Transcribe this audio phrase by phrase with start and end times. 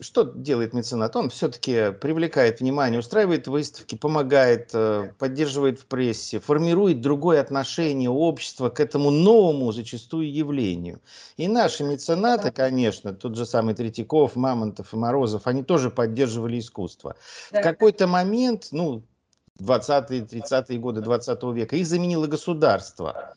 [0.00, 1.16] что делает меценат?
[1.16, 8.68] Он все-таки привлекает внимание, устраивает выставки, помогает, э, поддерживает в прессе, формирует другое отношение общества
[8.68, 11.00] к этому новому зачастую явлению.
[11.36, 17.16] И наши меценаты, конечно, тот же самый Третьяков, Мамонтов и Морозов, они тоже поддерживали искусство.
[17.50, 19.02] В какой-то момент, ну,
[19.60, 23.34] 20-е, 30-е годы 20 века, их заменило государство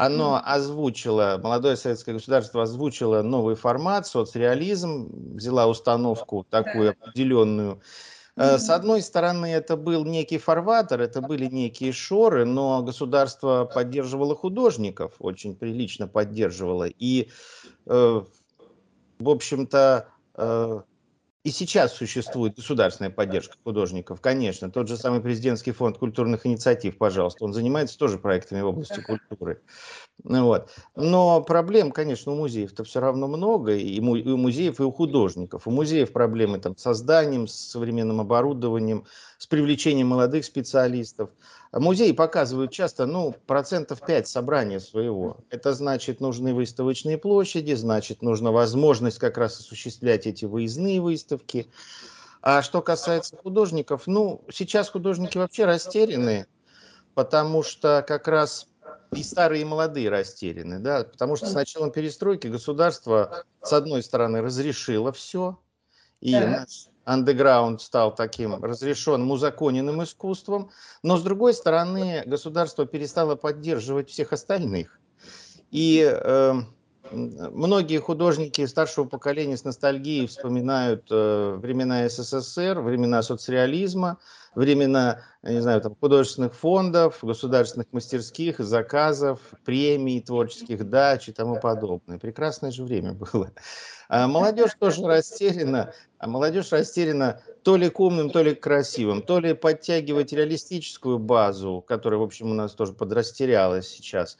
[0.00, 7.82] оно озвучило, молодое советское государство озвучило новый формат, соцреализм, взяла установку такую определенную.
[8.34, 14.34] Э, с одной стороны, это был некий фарватер, это были некие шоры, но государство поддерживало
[14.34, 16.86] художников, очень прилично поддерживало.
[16.88, 17.28] И,
[17.84, 18.22] э,
[19.18, 20.80] в общем-то, э,
[21.42, 24.70] и сейчас существует государственная поддержка художников, конечно.
[24.70, 29.62] Тот же самый президентский фонд культурных инициатив, пожалуйста, он занимается тоже проектами в области культуры.
[30.22, 30.68] Ну вот.
[30.96, 35.66] Но проблем, конечно, у музеев-то все равно много, и у музеев, и у художников.
[35.66, 39.06] У музеев проблемы там, с созданием, с современным оборудованием,
[39.38, 41.30] с привлечением молодых специалистов.
[41.72, 45.38] Музеи показывают часто, ну, процентов 5 собрания своего.
[45.48, 51.29] Это значит, нужны выставочные площади, значит, нужна возможность как раз осуществлять эти выездные выставки.
[52.42, 56.46] А что касается художников, ну, сейчас художники вообще растеряны,
[57.14, 58.66] потому что как раз
[59.12, 64.40] и старые, и молодые растеряны, да, потому что с началом перестройки государство, с одной стороны,
[64.40, 65.58] разрешило все,
[66.20, 70.70] и наш андеграунд стал таким разрешенным, узаконенным искусством,
[71.02, 75.00] но с другой стороны государство перестало поддерживать всех остальных.
[75.70, 76.54] И э,
[77.10, 84.18] многие художники старшего поколения с ностальгией вспоминают э, времена СССР, времена соцреализма,
[84.54, 92.18] времена, не знаю, там, художественных фондов, государственных мастерских, заказов, премий, творческих дач и тому подобное.
[92.18, 93.52] Прекрасное же время было.
[94.08, 99.22] А молодежь тоже растеряна, а молодежь растеряна то ли к умным, то ли к красивым,
[99.22, 104.36] то ли подтягивать реалистическую базу, которая, в общем, у нас тоже подрастерялась сейчас,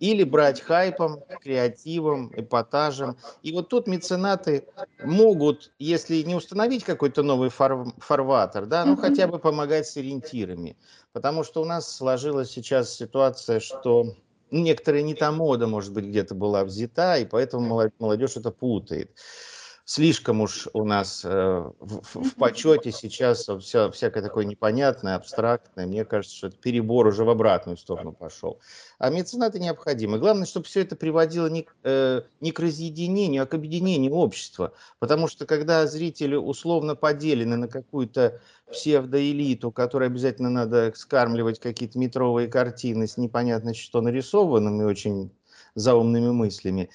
[0.00, 3.16] или брать хайпом, креативом, эпатажем.
[3.42, 4.64] И вот тут меценаты
[5.04, 10.76] могут, если не установить какой-то новый фар фарватер, да, ну хотя бы помогать с ориентирами.
[11.12, 14.14] Потому что у нас сложилась сейчас ситуация, что
[14.50, 19.10] некоторая не та мода, может быть, где-то была взята, и поэтому молодежь это путает
[19.90, 21.28] слишком уж у нас э,
[21.80, 25.84] в, в почете сейчас все, всякое такое непонятное, абстрактное.
[25.84, 28.60] Мне кажется, что это перебор уже в обратную сторону пошел.
[29.00, 30.20] А меценаты необходимы.
[30.20, 34.74] Главное, чтобы все это приводило не, э, не к разъединению, а к объединению общества.
[35.00, 38.40] Потому что когда зрители условно поделены на какую-то
[38.70, 45.32] псевдоэлиту, которой обязательно надо скармливать какие-то метровые картины с непонятно что нарисованными, очень
[45.74, 46.90] заумными мыслями,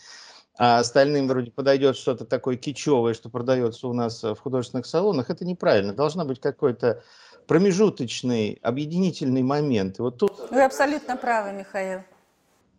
[0.57, 5.29] а остальным вроде подойдет что-то такое кичевое, что продается у нас э, в художественных салонах,
[5.29, 5.93] это неправильно.
[5.93, 7.03] Должна быть какой-то
[7.47, 9.99] промежуточный, объединительный момент.
[9.99, 10.31] И вот тут...
[10.51, 12.01] Вы абсолютно правы, Михаил.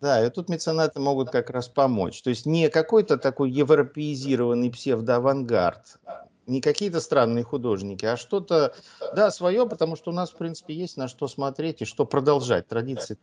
[0.01, 2.23] Да, и тут меценаты могут как раз помочь.
[2.23, 5.99] То есть не какой-то такой европеизированный псевдоавангард,
[6.47, 8.75] не какие-то странные художники, а что-то,
[9.15, 12.69] да, свое, потому что у нас, в принципе, есть на что смотреть и что продолжать.
[12.69, 13.19] Традиции,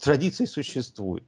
[0.00, 1.26] традиции существуют.